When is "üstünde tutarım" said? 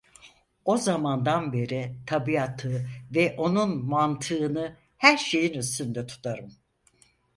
5.53-6.53